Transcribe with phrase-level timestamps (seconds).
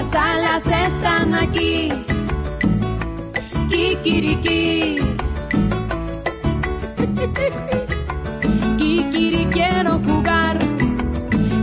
[0.00, 1.90] Las alas están aquí.
[3.68, 4.96] Kikiriki.
[8.78, 10.58] Kikiri quiero jugar.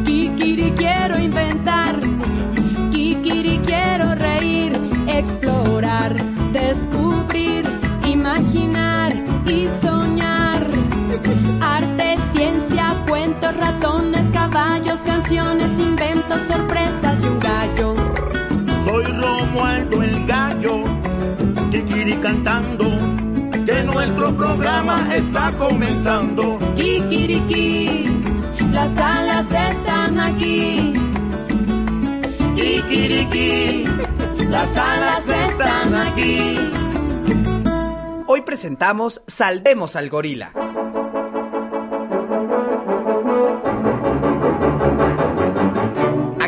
[0.06, 2.00] Kikiri quiero inventar.
[2.92, 4.74] Kikiri quiero reír,
[5.08, 6.14] explorar,
[6.52, 7.66] descubrir,
[8.06, 9.16] imaginar
[9.48, 10.68] y soñar.
[11.60, 14.17] Arte, ciencia, cuentos, ratones,
[14.58, 17.94] caballos, canciones, inventos, sorpresas y un gallo.
[18.86, 20.82] Soy Romualdo el gallo,
[21.70, 22.86] Kikiri cantando,
[23.66, 26.58] que nuestro programa está comenzando.
[26.76, 28.10] Kikiriki,
[28.72, 30.94] las alas están aquí.
[32.56, 33.86] Kikiriki,
[34.50, 36.58] las alas están aquí.
[38.26, 40.52] Hoy presentamos Salvemos al Gorila.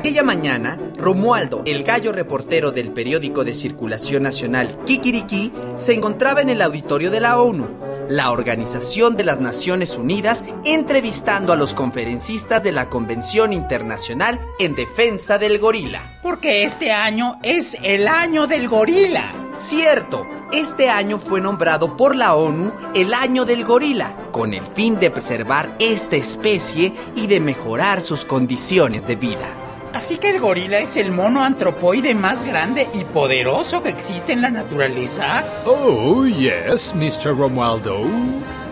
[0.10, 6.50] Aquella mañana, Romualdo, el gallo reportero del periódico de circulación nacional Kikiriki, se encontraba en
[6.50, 7.68] el auditorio de la ONU,
[8.10, 14.74] la Organización de las Naciones Unidas, entrevistando a los conferencistas de la Convención Internacional en
[14.74, 16.02] Defensa del Gorila.
[16.24, 19.32] Porque este año es el año del gorila.
[19.54, 25.00] Cierto, este año fue nombrado por la ONU el Año del Gorila, con el fin
[25.00, 29.69] de preservar esta especie y de mejorar sus condiciones de vida.
[29.94, 34.42] Así que el gorila es el mono antropoide más grande y poderoso que existe en
[34.42, 35.44] la naturaleza.
[35.66, 37.36] Oh, yes, Mr.
[37.36, 38.06] Romualdo.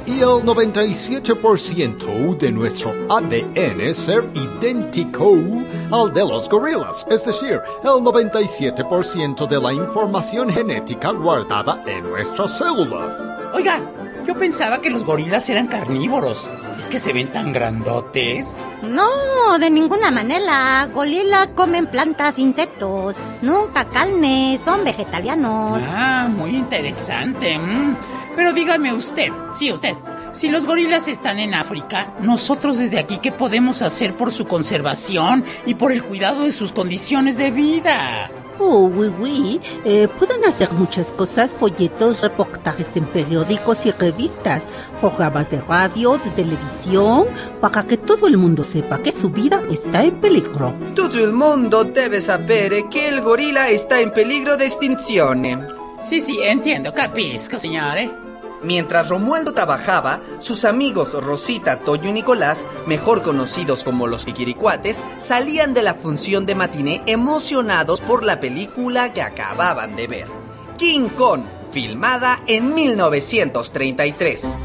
[0.06, 5.36] Y el 97% de nuestro ADN es ser idéntico
[5.92, 12.58] al de los gorilas, es decir, el 97% de la información genética guardada en nuestras
[12.58, 13.22] células.
[13.54, 13.82] Oiga,
[14.28, 16.50] yo pensaba que los gorilas eran carnívoros.
[16.80, 18.62] Es que se ven tan grandotes.
[18.84, 20.88] No, de ninguna manera.
[20.94, 23.18] Gorila comen plantas, insectos.
[23.42, 25.82] Nunca carne, son vegetarianos.
[25.88, 27.58] Ah, muy interesante.
[27.58, 27.96] mm.
[28.36, 29.96] Pero dígame usted, sí, usted,
[30.32, 35.44] si los gorilas están en África, nosotros desde aquí, ¿qué podemos hacer por su conservación
[35.66, 38.30] y por el cuidado de sus condiciones de vida?
[38.60, 39.62] Oh, oui, oui.
[39.86, 44.64] Eh, pueden hacer muchas cosas, folletos, reportajes en periódicos y revistas,
[45.00, 47.28] programas de radio, de televisión,
[47.62, 50.74] para que todo el mundo sepa que su vida está en peligro.
[50.96, 55.44] Todo el mundo debe saber que el gorila está en peligro de extinción.
[56.00, 58.10] Sí, sí, entiendo, capisco, señores.
[58.64, 65.74] Mientras Romualdo trabajaba, sus amigos Rosita, Toyo y Nicolás, mejor conocidos como los Kikiricuates, salían
[65.74, 70.28] de la función de matiné emocionados por la película que acababan de ver.
[70.78, 74.56] King Kong, filmada en 1933.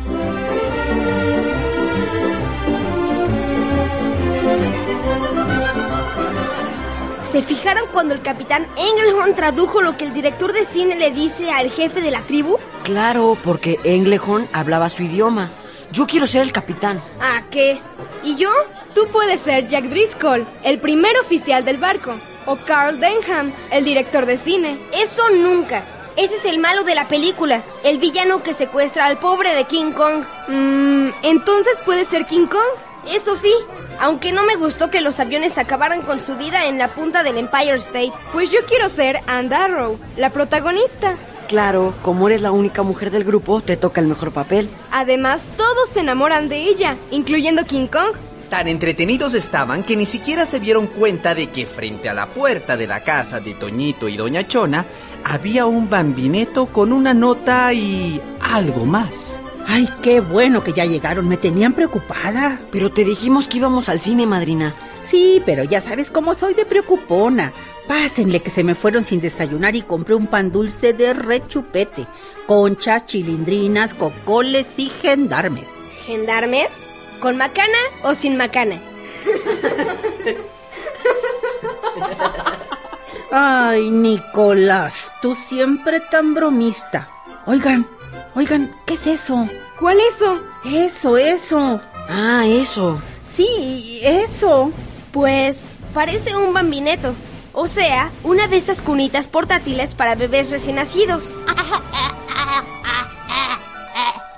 [7.25, 11.51] ¿Se fijaron cuando el capitán Engelhorn tradujo lo que el director de cine le dice
[11.51, 12.59] al jefe de la tribu?
[12.85, 15.53] Claro, porque Englehorn hablaba su idioma.
[15.93, 17.03] Yo quiero ser el capitán.
[17.21, 17.81] ¿A qué?
[18.23, 18.51] ¿Y yo?
[18.95, 22.15] Tú puedes ser Jack Driscoll, el primer oficial del barco.
[22.47, 24.79] O Carl Denham, el director de cine.
[24.93, 25.85] Eso nunca.
[26.17, 29.93] Ese es el malo de la película, el villano que secuestra al pobre de King
[29.93, 30.25] Kong.
[30.49, 32.61] Mmm, entonces puede ser King Kong.
[33.09, 33.53] Eso sí,
[33.99, 37.39] aunque no me gustó que los aviones acabaran con su vida en la punta del
[37.39, 38.13] Empire State.
[38.33, 41.17] Pues yo quiero ser Anne Arrow, la protagonista.
[41.49, 44.69] Claro, como eres la única mujer del grupo, te toca el mejor papel.
[44.91, 48.17] Además, todos se enamoran de ella, incluyendo King Kong.
[48.49, 52.77] Tan entretenidos estaban que ni siquiera se dieron cuenta de que frente a la puerta
[52.77, 54.87] de la casa de Toñito y Doña Chona
[55.25, 59.41] había un bambineto con una nota y algo más.
[59.67, 62.61] Ay, qué bueno que ya llegaron, me tenían preocupada.
[62.71, 64.75] Pero te dijimos que íbamos al cine, madrina.
[65.01, 67.53] Sí, pero ya sabes cómo soy de preocupona.
[67.89, 72.07] Pásenle que se me fueron sin desayunar y compré un pan dulce de rechupete,
[72.47, 75.69] conchas, chilindrinas, cocoles y gendarmes.
[76.07, 76.87] ¿Gendarmes?
[77.21, 78.81] ¿Con macana o sin macana?
[83.31, 87.09] Ay, Nicolás, tú siempre tan bromista.
[87.47, 87.89] Oigan,
[88.35, 89.49] oigan, ¿qué es eso?
[89.79, 90.41] ¿Cuál eso?
[90.65, 91.81] Eso, eso.
[92.09, 93.01] Ah, eso.
[93.23, 94.71] Sí, eso.
[95.13, 95.65] Pues
[95.95, 97.15] parece un bambineto.
[97.53, 101.35] O sea, una de esas cunitas portátiles para bebés recién nacidos.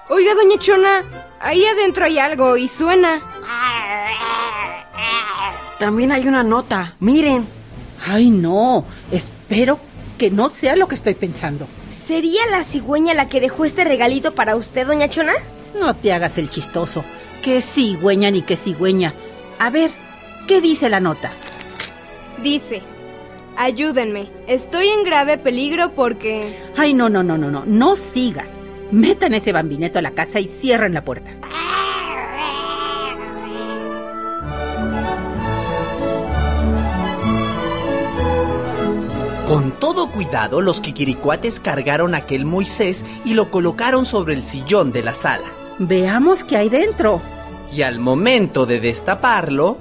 [0.08, 1.04] Oiga, doña Chona,
[1.40, 3.22] ahí adentro hay algo y suena.
[5.78, 6.94] También hay una nota.
[7.00, 7.46] Miren.
[8.06, 8.84] Ay, no.
[9.10, 9.78] Espero
[10.18, 11.66] que no sea lo que estoy pensando.
[11.90, 15.34] ¿Sería la cigüeña la que dejó este regalito para usted, doña Chona?
[15.78, 17.04] No te hagas el chistoso.
[17.42, 19.14] Que cigüeña ni que cigüeña.
[19.58, 19.90] A ver,
[20.46, 21.32] ¿qué dice la nota?
[22.42, 22.82] Dice,
[23.56, 24.30] Ayúdenme.
[24.46, 26.56] Estoy en grave peligro porque...
[26.76, 27.64] Ay, no, no, no, no, no.
[27.66, 28.60] No sigas.
[28.90, 31.30] Metan ese bambineto a la casa y cierren la puerta.
[39.46, 45.02] Con todo cuidado, los quiquiricuates cargaron aquel Moisés y lo colocaron sobre el sillón de
[45.02, 45.44] la sala.
[45.78, 47.20] Veamos qué hay dentro.
[47.70, 49.78] Y al momento de destaparlo,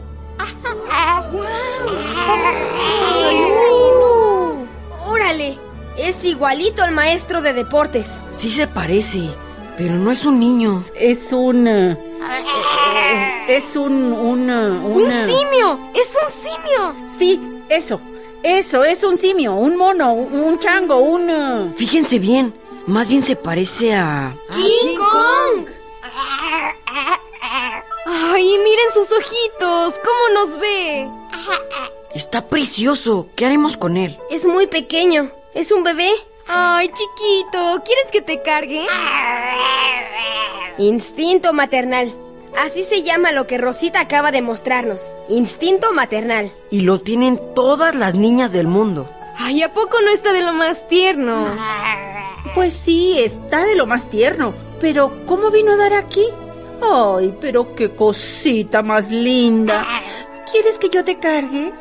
[6.03, 8.25] Es igualito al maestro de deportes.
[8.31, 9.29] Sí se parece,
[9.77, 10.83] pero no es un niño.
[10.95, 11.65] Es un...
[11.65, 14.11] eh, eh, es un...
[14.11, 14.49] un...
[14.49, 15.79] eh, ¡Un eh, simio!
[15.95, 16.95] ¡Es un simio!
[17.17, 18.01] Sí, eso.
[18.43, 21.29] Eso, es un simio, un mono, un, un chango, un...
[21.29, 22.53] eh, Fíjense bien,
[22.85, 24.35] más bien se parece a...
[24.53, 25.67] ¡King Kong!
[28.05, 29.93] ¡Ay, miren sus ojitos!
[30.03, 31.09] ¿Cómo nos ve?
[32.13, 33.29] Está precioso.
[33.37, 34.17] ¿Qué haremos con él?
[34.29, 35.31] Es muy pequeño.
[35.53, 36.09] ¿Es un bebé?
[36.47, 37.83] ¡Ay, chiquito!
[37.85, 38.85] ¿Quieres que te cargue?
[40.79, 42.11] Instinto maternal.
[42.57, 45.13] Así se llama lo que Rosita acaba de mostrarnos.
[45.29, 46.51] Instinto maternal.
[46.71, 49.07] Y lo tienen todas las niñas del mundo.
[49.37, 51.55] Ay, ¿a poco no está de lo más tierno?
[52.55, 54.55] Pues sí, está de lo más tierno.
[54.79, 56.25] Pero, ¿cómo vino a dar aquí?
[56.81, 59.85] Ay, pero qué cosita más linda.
[60.51, 61.71] ¿Quieres que yo te cargue?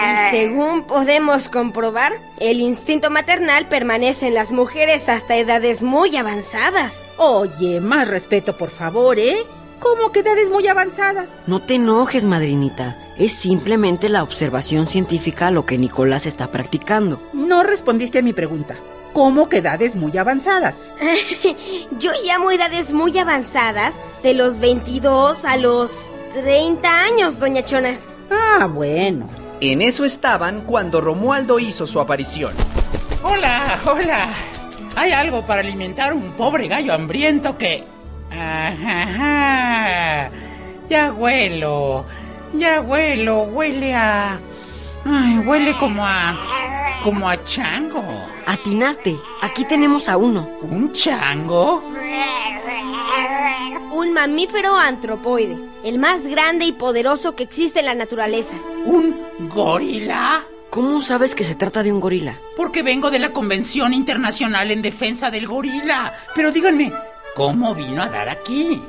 [0.00, 7.06] Y según podemos comprobar, el instinto maternal permanece en las mujeres hasta edades muy avanzadas.
[7.16, 9.36] Oye, más respeto, por favor, ¿eh?
[9.80, 11.28] ¿Cómo que edades muy avanzadas?
[11.46, 12.96] No te enojes, madrinita.
[13.16, 17.22] Es simplemente la observación científica lo que Nicolás está practicando.
[17.32, 18.76] No respondiste a mi pregunta.
[19.12, 20.90] ¿Cómo que edades muy avanzadas?
[21.98, 27.98] Yo llamo edades muy avanzadas de los 22 a los 30 años, doña Chona.
[28.30, 29.28] Ah, bueno.
[29.60, 32.52] En eso estaban cuando Romualdo hizo su aparición.
[33.22, 34.26] Hola, hola.
[34.96, 37.84] Hay algo para alimentar a un pobre gallo hambriento que...
[38.30, 40.30] Ajá,
[40.88, 42.04] Ya huelo.
[42.54, 43.42] Ya huelo.
[43.44, 44.40] Huele a...
[45.04, 46.36] Ay, huele como a...
[47.02, 48.02] como a chango.
[48.46, 49.16] Atinaste.
[49.42, 50.48] Aquí tenemos a uno.
[50.62, 51.82] ¿Un chango?
[53.98, 58.56] Un mamífero antropoide, el más grande y poderoso que existe en la naturaleza.
[58.84, 59.16] ¿Un
[59.48, 60.40] gorila?
[60.70, 62.38] ¿Cómo sabes que se trata de un gorila?
[62.56, 66.14] Porque vengo de la Convención Internacional en Defensa del Gorila.
[66.32, 66.92] Pero díganme,
[67.34, 68.80] ¿cómo vino a dar aquí?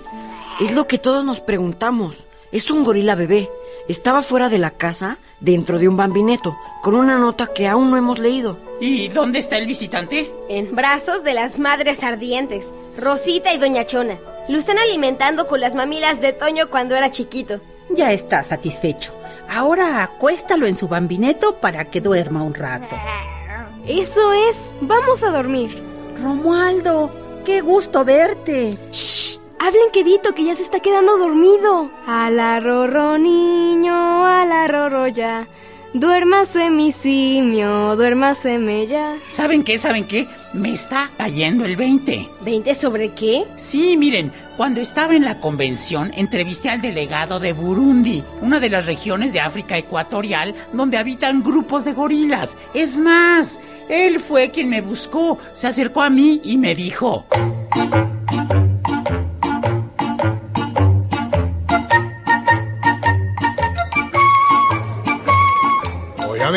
[0.59, 2.25] Es lo que todos nos preguntamos.
[2.51, 3.49] Es un gorila bebé.
[3.87, 7.97] Estaba fuera de la casa, dentro de un bambineto, con una nota que aún no
[7.97, 8.59] hemos leído.
[8.79, 10.31] ¿Y dónde está el visitante?
[10.49, 14.19] En brazos de las madres ardientes, Rosita y Doña Chona.
[14.49, 17.61] Lo están alimentando con las mamilas de Toño cuando era chiquito.
[17.91, 19.13] Ya está satisfecho.
[19.47, 22.95] Ahora acuéstalo en su bambineto para que duerma un rato.
[23.87, 24.57] Eso es.
[24.81, 25.83] Vamos a dormir.
[26.23, 27.11] Romualdo,
[27.45, 28.79] qué gusto verte.
[28.91, 29.37] ¡Shh!
[29.59, 31.91] Hablen quedito que ya se está quedando dormido.
[32.07, 35.47] A la rorro niño, a la rorro ya.
[35.93, 39.17] Duérmase mi simio, duérmaseme ya.
[39.27, 39.79] ¿Saben qué?
[39.79, 40.27] ¿Saben qué?
[40.53, 42.29] Me está cayendo el 20.
[42.45, 43.45] ¿20 sobre qué?
[43.57, 48.85] Sí, miren, cuando estaba en la convención entrevisté al delegado de Burundi, una de las
[48.85, 52.55] regiones de África Ecuatorial donde habitan grupos de gorilas.
[52.75, 53.59] Es más,
[53.89, 57.25] él fue quien me buscó, se acercó a mí y me dijo...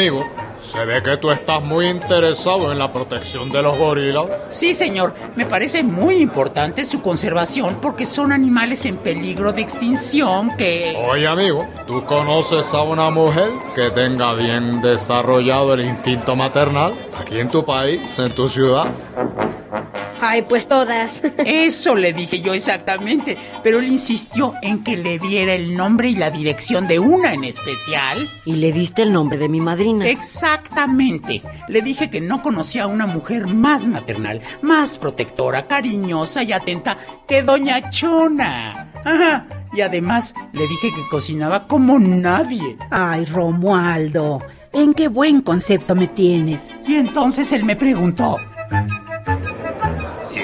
[0.03, 0.29] amigo,
[0.59, 4.25] se ve que tú estás muy interesado en la protección de los gorilas.
[4.49, 10.57] Sí, señor, me parece muy importante su conservación porque son animales en peligro de extinción
[10.57, 11.01] que...
[11.09, 17.39] Oye, amigo, ¿tú conoces a una mujer que tenga bien desarrollado el instinto maternal aquí
[17.39, 18.87] en tu país, en tu ciudad?
[20.25, 21.21] Ay, pues todas.
[21.39, 26.15] Eso le dije yo exactamente, pero él insistió en que le diera el nombre y
[26.15, 28.31] la dirección de una en especial.
[28.45, 30.07] Y le diste el nombre de mi madrina.
[30.07, 31.43] Exactamente.
[31.67, 36.99] Le dije que no conocía a una mujer más maternal, más protectora, cariñosa y atenta
[37.27, 38.93] que Doña Chona.
[39.05, 39.49] Ajá.
[39.73, 42.77] Y además le dije que cocinaba como nadie.
[42.91, 44.41] Ay, Romualdo,
[44.73, 46.61] ¿en qué buen concepto me tienes?
[46.87, 48.39] Y entonces él me preguntó.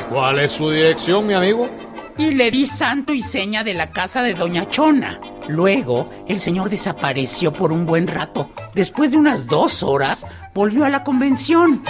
[0.09, 1.69] ¿Y cuál es su dirección, mi amigo?
[2.17, 5.21] Y le di santo y seña de la casa de Doña Chona.
[5.49, 8.50] Luego, el señor desapareció por un buen rato.
[8.75, 11.83] Después de unas dos horas, volvió a la convención.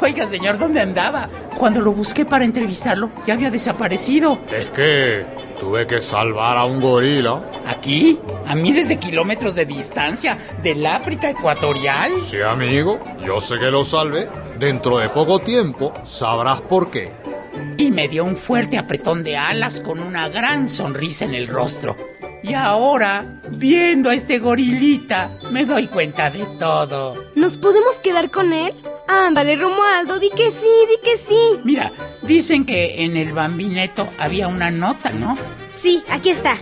[0.00, 1.28] Oiga, señor, ¿dónde andaba?
[1.58, 4.38] Cuando lo busqué para entrevistarlo, ya había desaparecido.
[4.50, 5.26] Es que
[5.58, 7.42] Tuve que salvar a un gorila.
[7.66, 8.20] ¿Aquí?
[8.46, 10.38] ¿A miles de kilómetros de distancia?
[10.62, 12.12] ¿Del África ecuatorial?
[12.24, 14.28] Sí, amigo, yo sé que lo salvé.
[14.56, 17.12] Dentro de poco tiempo sabrás por qué.
[17.76, 21.96] Y me dio un fuerte apretón de alas con una gran sonrisa en el rostro.
[22.44, 27.16] Y ahora, viendo a este gorilita, me doy cuenta de todo.
[27.34, 28.74] ¿Nos podemos quedar con él?
[29.08, 31.60] Ándale, Romualdo, di que sí, di que sí.
[31.64, 31.90] Mira,
[32.22, 35.36] dicen que en el bambineto había una nota, ¿no?
[35.72, 36.58] Sí, aquí está.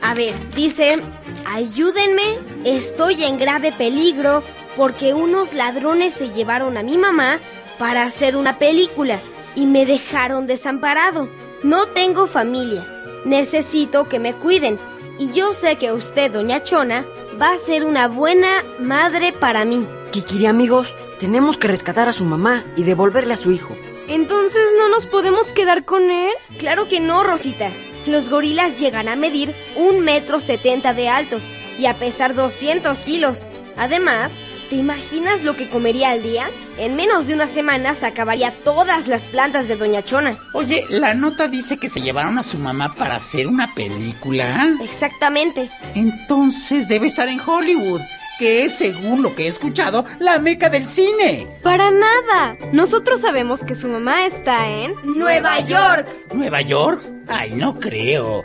[0.00, 1.00] A ver, dice,
[1.46, 4.42] ayúdenme, estoy en grave peligro
[4.76, 7.38] porque unos ladrones se llevaron a mi mamá
[7.78, 9.20] para hacer una película
[9.54, 11.28] y me dejaron desamparado.
[11.62, 12.84] No tengo familia,
[13.24, 14.80] necesito que me cuiden
[15.20, 17.04] y yo sé que usted, doña Chona,
[17.40, 19.86] va a ser una buena madre para mí.
[20.10, 23.76] Kikiri, amigos, tenemos que rescatar a su mamá y devolverle a su hijo.
[24.08, 26.32] Entonces no nos podemos quedar con él.
[26.58, 27.70] Claro que no, Rosita.
[28.08, 31.38] Los gorilas llegan a medir un metro setenta de alto
[31.78, 33.42] y a pesar 200 kilos.
[33.76, 36.50] Además, ¿te imaginas lo que comería al día?
[36.76, 40.36] En menos de una semana se acabaría todas las plantas de Doña Chona.
[40.54, 44.74] Oye, la nota dice que se llevaron a su mamá para hacer una película.
[44.82, 45.70] Exactamente.
[45.94, 48.00] Entonces debe estar en Hollywood,
[48.38, 51.46] que es, según lo que he escuchado, la meca del cine.
[51.62, 52.56] Para nada.
[52.72, 56.06] Nosotros sabemos que su mamá está en Nueva York.
[56.32, 57.02] ¿Nueva York?
[57.28, 58.44] Ay, no creo.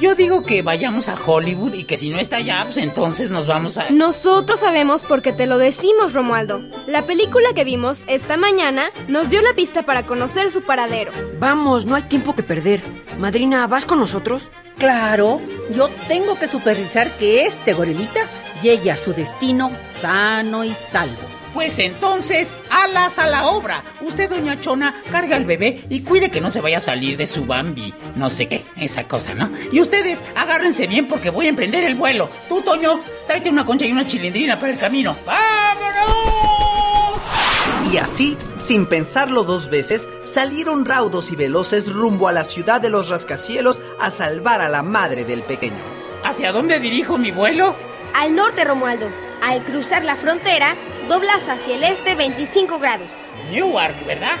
[0.00, 3.46] Yo digo que vayamos a Hollywood y que si no está allá, pues entonces nos
[3.46, 3.90] vamos a...
[3.90, 6.60] Nosotros sabemos porque te lo decimos, Romualdo.
[6.86, 11.10] La película que vimos esta mañana nos dio la pista para conocer su paradero.
[11.40, 12.82] Vamos, no hay tiempo que perder.
[13.18, 14.50] Madrina, ¿vas con nosotros?
[14.78, 15.40] Claro,
[15.74, 18.20] yo tengo que supervisar que este gorilita
[18.62, 21.38] llegue a su destino sano y salvo.
[21.54, 23.82] Pues entonces, alas a la obra.
[24.00, 27.26] Usted, doña Chona, carga al bebé y cuide que no se vaya a salir de
[27.26, 27.92] su Bambi.
[28.16, 29.50] No sé qué, esa cosa, ¿no?
[29.72, 32.30] Y ustedes, agárrense bien porque voy a emprender el vuelo.
[32.48, 35.16] Tú, Toño, tráete una concha y una chilindrina para el camino.
[35.26, 36.28] ¡Vámonos!
[37.90, 42.90] Y así, sin pensarlo dos veces, salieron raudos y veloces rumbo a la ciudad de
[42.90, 45.82] los rascacielos a salvar a la madre del pequeño.
[46.22, 47.74] ¿Hacia dónde dirijo mi vuelo?
[48.18, 49.08] Al norte, Romualdo.
[49.40, 50.74] Al cruzar la frontera,
[51.08, 53.12] doblas hacia el este 25 grados.
[53.52, 54.36] Newark, ¿verdad?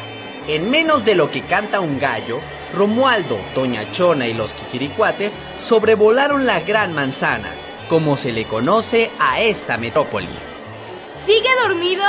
[0.48, 2.40] En menos de lo que canta un gallo,
[2.74, 7.50] Romualdo, Doña Chona y los Kikiricuates sobrevolaron la Gran Manzana,
[7.88, 10.26] como se le conoce a esta metrópoli.
[11.24, 12.02] ¿Sigue dormido?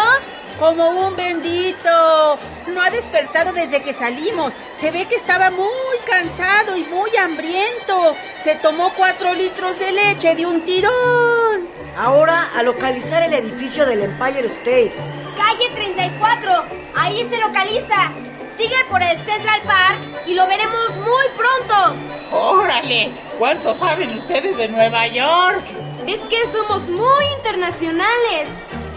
[0.58, 2.40] Como un bendito.
[2.74, 4.56] No ha despertado desde que salimos.
[4.82, 8.16] Se ve que estaba muy cansado y muy hambriento.
[8.44, 11.49] Se tomó cuatro litros de leche de un tirón.
[11.98, 14.94] Ahora a localizar el edificio del Empire State.
[15.36, 16.52] Calle 34.
[16.96, 18.12] Ahí se localiza.
[18.56, 21.96] Sigue por el Central Park y lo veremos muy pronto.
[22.32, 23.12] ¡Órale!
[23.38, 25.64] ¿Cuánto saben ustedes de Nueva York?
[26.08, 28.50] Es que somos muy internacionales.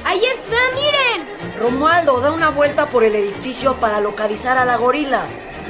[0.04, 1.56] Ahí está, miren.
[1.58, 5.26] Romualdo, da una vuelta por el edificio para localizar a la gorila.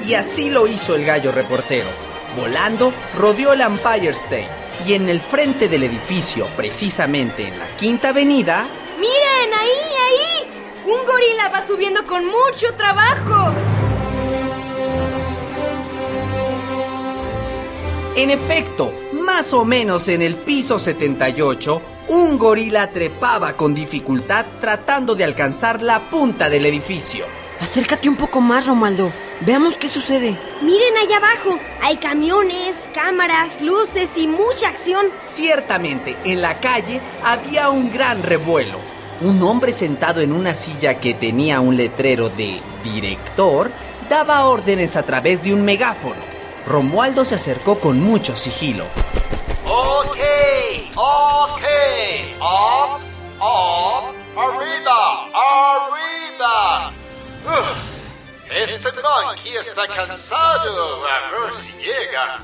[0.06, 1.88] Y así lo hizo el gallo reportero.
[2.36, 8.10] Volando, rodeó el Empire State y en el frente del edificio, precisamente en la Quinta
[8.10, 8.68] Avenida,
[9.02, 9.68] Miren, ahí,
[10.06, 10.48] ahí.
[10.84, 13.52] Un gorila va subiendo con mucho trabajo.
[18.14, 25.16] En efecto, más o menos en el piso 78, un gorila trepaba con dificultad tratando
[25.16, 27.24] de alcanzar la punta del edificio.
[27.58, 29.12] Acércate un poco más, Romualdo.
[29.44, 30.38] Veamos qué sucede.
[30.60, 31.58] Miren allá abajo.
[31.80, 35.06] Hay camiones, cámaras, luces y mucha acción.
[35.20, 38.78] Ciertamente, en la calle había un gran revuelo.
[39.20, 43.72] Un hombre sentado en una silla que tenía un letrero de director
[44.08, 46.22] daba órdenes a través de un megáfono.
[46.64, 48.84] Romualdo se acercó con mucho sigilo.
[49.66, 50.18] Ok,
[50.94, 51.62] ok.
[52.38, 53.00] Up,
[53.40, 56.92] up, arriba, arriba.
[57.44, 57.81] Uf,
[58.54, 61.06] este monkey está cansado.
[61.06, 62.42] A ver si llega.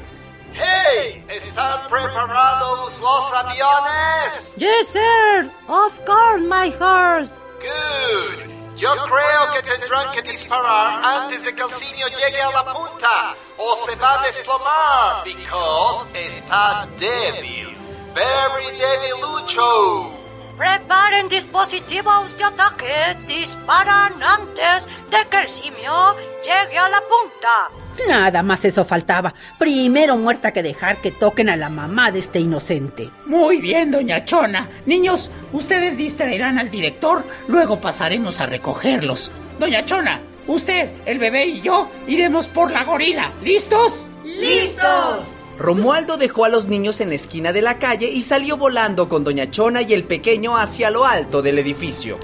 [0.52, 4.54] Hey, ¿están preparados los aviones?
[4.56, 5.50] Yes, sir.
[5.68, 7.36] Of course, my horse.
[7.60, 8.48] Good.
[8.76, 13.34] Yo creo que tendrán que disparar antes de que el simio llegue a la punta
[13.56, 17.76] o se va a desplomar because está débil.
[18.14, 20.17] Very debilucho.
[20.58, 23.16] Preparen dispositivos de ataque.
[23.28, 27.70] Disparan antes de que el simio llegue a la punta.
[28.08, 29.32] Nada más eso faltaba.
[29.56, 33.08] Primero muerta que dejar que toquen a la mamá de este inocente.
[33.26, 34.68] Muy bien, doña Chona.
[34.84, 39.30] Niños, ustedes distraerán al director, luego pasaremos a recogerlos.
[39.60, 43.32] Doña Chona, usted, el bebé y yo iremos por la gorila.
[43.42, 44.08] ¿Listos?
[44.24, 45.37] ¡Listos!
[45.58, 49.24] Romualdo dejó a los niños en la esquina de la calle y salió volando con
[49.24, 52.18] Doña Chona y el pequeño hacia lo alto del edificio.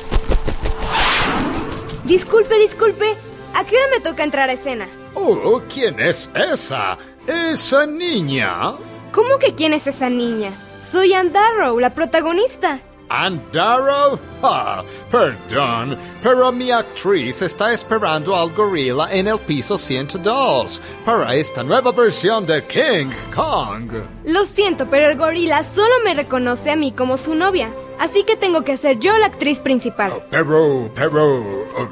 [2.05, 3.17] Disculpe, disculpe.
[3.55, 4.88] ¿A qué hora me toca entrar a escena?
[5.14, 6.97] Oh, ¿quién es esa?
[7.26, 8.75] ¿Esa niña?
[9.12, 10.53] ¿Cómo que quién es esa niña?
[10.91, 12.81] Soy Ann Darrow, la protagonista.
[13.16, 14.18] ¿Andaro?
[14.42, 21.62] Ah, perdón, pero mi actriz está esperando al gorila en el piso 102 para esta
[21.62, 23.92] nueva versión de King Kong.
[24.25, 27.71] Lo siento, pero el gorila solo me reconoce a mí como su novia.
[28.00, 30.12] Así que tengo que ser yo la actriz principal.
[30.30, 31.38] Pero, pero...
[31.38, 31.88] oh,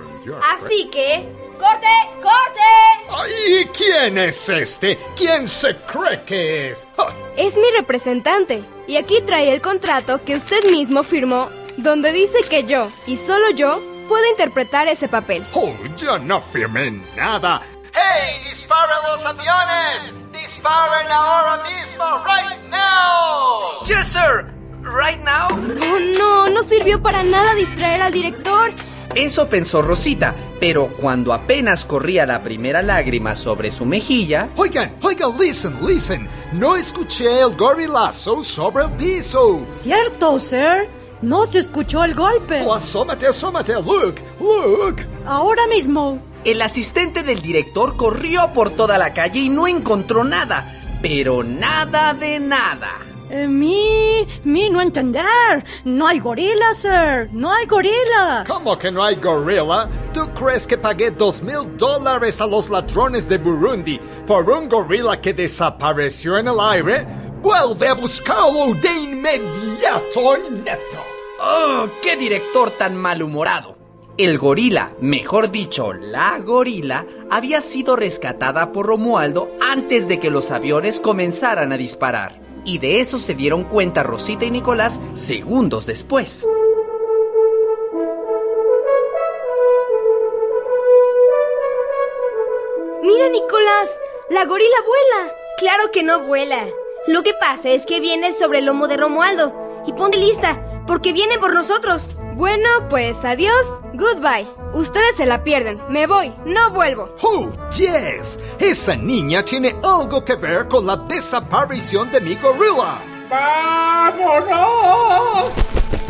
[0.54, 1.24] Así que,
[1.62, 1.87] corte,
[2.21, 2.61] corte.
[3.11, 4.99] Ay, ¿quién es este?
[5.16, 6.87] ¿Quién se cree que es?
[6.99, 8.64] Ah, Es mi representante.
[8.87, 13.50] Y aquí trae el contrato que usted mismo firmó, donde dice que yo, y solo
[13.50, 15.45] yo, puedo interpretar ese papel.
[15.54, 17.62] Oh, yo no firmé nada.
[17.95, 18.42] ¡Hey!
[18.49, 20.11] ¡Disparen los aviones!
[20.33, 22.04] ¡Disparen ahora mismo!
[22.25, 23.85] ¡Right now!
[23.85, 24.47] Yes, sir.
[24.83, 25.49] Right now.
[25.52, 28.73] Oh, no, no sirvió para nada distraer al director.
[29.14, 35.37] Eso pensó Rosita, pero cuando apenas corría la primera lágrima sobre su mejilla, Oigan, oigan,
[35.37, 36.28] listen, listen.
[36.52, 39.66] No escuché el gorilazo sobre el piso.
[39.73, 40.88] Cierto, sir.
[41.21, 42.62] No se escuchó el golpe.
[42.64, 43.73] Oh, asómate, asómate.
[43.75, 44.99] Look, look.
[45.26, 46.23] Ahora mismo.
[46.45, 52.14] el asistente del director corrió por toda la calle y no encontró nada, pero nada
[52.14, 53.00] de nada.
[53.34, 55.64] Eh, mi, mi no entender.
[55.86, 57.30] No hay gorila, sir.
[57.32, 58.44] No hay gorila.
[58.46, 59.88] ¿Cómo que no hay gorila?
[60.12, 65.18] ¿Tú crees que pagué dos mil dólares a los ladrones de Burundi por un gorila
[65.18, 67.06] que desapareció en el aire?
[67.40, 70.98] ¡Vuelve a buscarlo de inmediato, inepto!
[71.40, 73.78] ¡Oh, qué director tan malhumorado!
[74.18, 80.50] El gorila, mejor dicho, la gorila, había sido rescatada por Romualdo antes de que los
[80.50, 82.41] aviones comenzaran a disparar.
[82.64, 86.46] Y de eso se dieron cuenta Rosita y Nicolás segundos después.
[93.03, 93.88] Mira, Nicolás,
[94.31, 95.35] la gorila vuela.
[95.59, 96.66] Claro que no vuela.
[97.09, 99.83] Lo que pasa es que viene sobre el lomo de Romualdo.
[99.87, 102.14] Y ponte lista, porque viene por nosotros.
[102.37, 104.46] Bueno, pues adiós, goodbye.
[104.72, 105.79] Ustedes se la pierden.
[105.90, 107.14] Me voy, no vuelvo.
[107.22, 108.38] ¡Oh, yes!
[108.59, 113.01] Esa niña tiene algo que ver con la desaparición de mi gorila.
[113.31, 114.53] ¡Vámonos!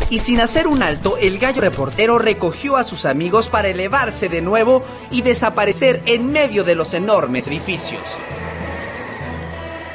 [0.09, 4.41] Y sin hacer un alto, el gallo reportero recogió a sus amigos para elevarse de
[4.41, 8.01] nuevo y desaparecer en medio de los enormes edificios.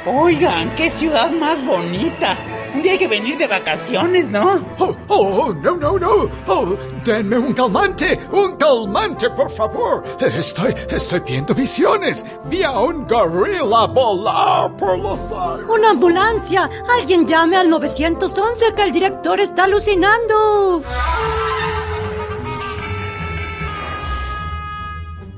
[0.05, 2.37] Oigan, qué ciudad más bonita.
[2.73, 4.61] Un día hay que venir de vacaciones, ¿no?
[4.77, 6.29] Oh, oh, no, no, no.
[6.47, 10.03] Oh, denme un calmante, un calmante, por favor.
[10.19, 12.25] Estoy, estoy viendo visiones.
[12.45, 15.67] Vi a un gorila volar por los aires.
[15.67, 16.69] Una ambulancia.
[16.97, 20.83] Alguien llame al 911 que el director está alucinando.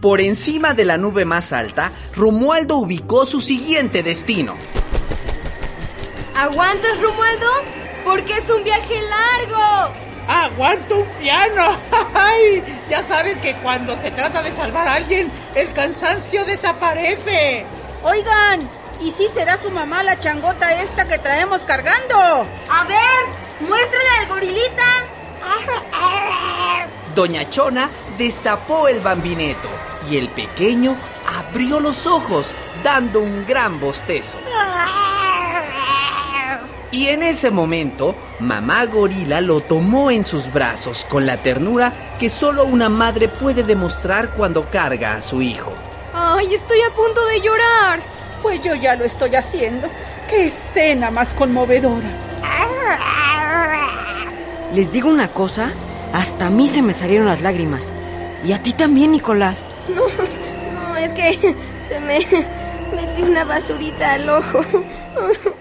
[0.02, 4.56] Por encima de la nube más alta, Romualdo ubicó su siguiente destino.
[6.36, 7.48] ¿Aguantas, Romualdo?
[8.04, 9.94] Porque es un viaje largo.
[10.28, 11.78] ¡Aguanto un piano!
[12.13, 12.63] ¡Ay!
[12.89, 17.65] Ya sabes que cuando se trata de salvar a alguien, el cansancio desaparece.
[18.04, 18.70] Oigan,
[19.02, 22.15] ¿y si será su mamá la changota esta que traemos cargando?
[22.17, 24.84] A ver, muéstrale al gorilita.
[27.13, 29.70] Doña Chona destapó el bambineto
[30.10, 30.96] y el pequeño
[31.28, 34.38] abrió los ojos, dando un gran bostezo.
[36.92, 42.30] Y en ese momento, mamá gorila lo tomó en sus brazos con la ternura que
[42.30, 45.72] solo una madre puede demostrar cuando carga a su hijo.
[46.14, 48.02] Ay, estoy a punto de llorar.
[48.42, 49.88] Pues yo ya lo estoy haciendo.
[50.28, 52.10] ¡Qué escena más conmovedora!
[54.74, 55.74] Les digo una cosa,
[56.14, 57.90] hasta a mí se me salieron las lágrimas.
[58.44, 59.66] Y a ti también, Nicolás.
[59.90, 60.04] No,
[60.90, 61.56] no, es que
[61.88, 62.20] se me
[62.96, 64.62] metió una basurita al ojo.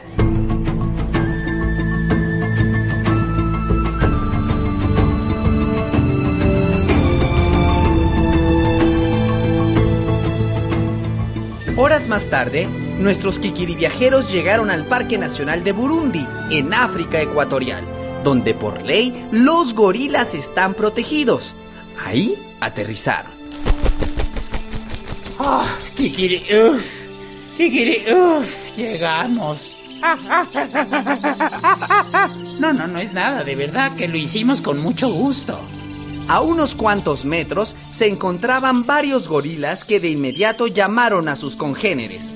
[11.80, 12.66] Horas más tarde,
[12.98, 17.86] nuestros kikiriviajeros llegaron al Parque Nacional de Burundi, en África Ecuatorial,
[18.22, 21.54] donde por ley los gorilas están protegidos.
[22.04, 23.32] Ahí aterrizaron.
[25.38, 25.64] ¡Ah!
[25.96, 26.84] Kikiri, uff.
[27.56, 28.76] Kikiri, uff.
[28.76, 29.78] Llegamos.
[32.60, 35.58] No, no, no es nada, de verdad que lo hicimos con mucho gusto.
[36.30, 42.32] A unos cuantos metros se encontraban varios gorilas que de inmediato llamaron a sus congéneres.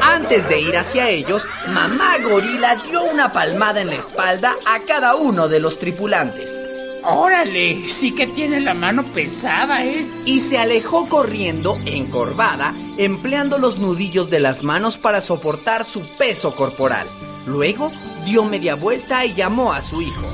[0.00, 5.16] Antes de ir hacia ellos, mamá gorila dio una palmada en la espalda a cada
[5.16, 6.64] uno de los tripulantes.
[7.02, 10.06] Órale, sí que tiene la mano pesada, ¿eh?
[10.24, 16.54] Y se alejó corriendo, encorvada, empleando los nudillos de las manos para soportar su peso
[16.54, 17.08] corporal.
[17.46, 17.90] Luego
[18.28, 20.26] dio media vuelta y llamó a su hijo.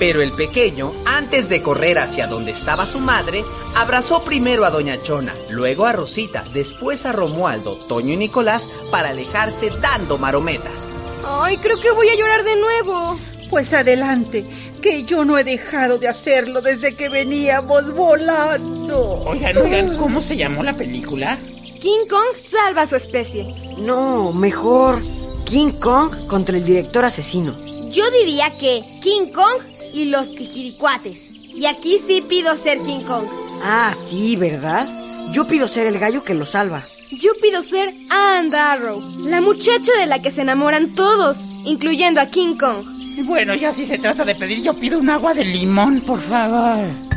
[0.00, 3.44] Pero el pequeño, antes de correr hacia donde estaba su madre,
[3.76, 9.10] abrazó primero a Doña Chona, luego a Rosita, después a Romualdo, Toño y Nicolás para
[9.10, 10.88] alejarse dando marometas.
[11.24, 13.20] Ay, creo que voy a llorar de nuevo.
[13.50, 14.46] Pues adelante,
[14.82, 19.22] que yo no he dejado de hacerlo desde que veníamos volando.
[19.26, 21.38] Oigan, oigan, ¿cómo se llamó la película?
[21.80, 23.46] King Kong salva a su especie.
[23.78, 25.02] No, mejor
[25.46, 27.56] King Kong contra el director asesino.
[27.90, 29.62] Yo diría que King Kong
[29.94, 31.30] y los Kikiricuates.
[31.54, 33.24] Y aquí sí pido ser King Kong.
[33.62, 34.86] Ah, sí, ¿verdad?
[35.32, 36.84] Yo pido ser el gallo que lo salva.
[37.10, 42.26] Yo pido ser Anne Darrow, la muchacha de la que se enamoran todos, incluyendo a
[42.26, 42.84] King Kong.
[43.24, 47.09] Bueno, ya si se trata de pedir, yo pido un agua de limón, por favor.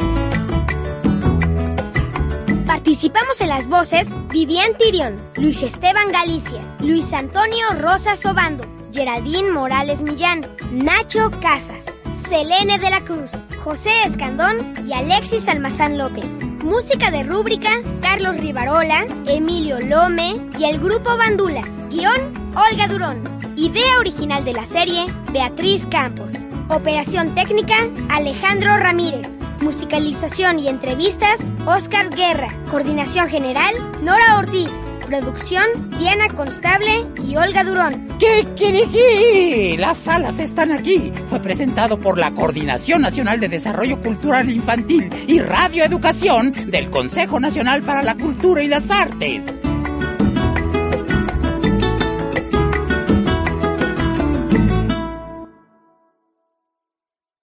[2.77, 8.63] Participamos en las voces Vivian Tirión, Luis Esteban Galicia, Luis Antonio Rosas Obando,
[8.93, 11.85] Geraldine Morales Millán, Nacho Casas,
[12.15, 13.31] Selene de la Cruz,
[13.63, 16.29] José Escandón y Alexis Almazán López.
[16.63, 21.63] Música de rúbrica, Carlos Rivarola, Emilio Lome y el grupo Bandula.
[21.89, 23.23] Guión, Olga Durón.
[23.57, 26.35] Idea original de la serie, Beatriz Campos.
[26.69, 27.75] Operación técnica,
[28.09, 29.36] Alejandro Ramírez.
[29.61, 32.47] Musicalización y entrevistas, Oscar Guerra.
[32.69, 34.71] Coordinación general, Nora Ortiz.
[35.05, 35.63] Producción,
[35.97, 38.09] Diana Constable y Olga Durón.
[38.19, 39.77] ¡Kikiriki!
[39.77, 41.13] Las salas están aquí.
[41.29, 47.39] Fue presentado por la Coordinación Nacional de Desarrollo Cultural Infantil y Radio Educación del Consejo
[47.39, 49.45] Nacional para la Cultura y las Artes.